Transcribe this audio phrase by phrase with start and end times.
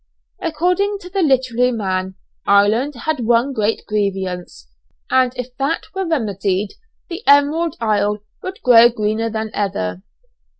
[0.41, 2.15] According to the literary man,
[2.47, 4.67] Ireland had one great grievance,
[5.11, 6.73] and if that were remedied
[7.07, 10.01] the Emerald Isle would grow greener than ever.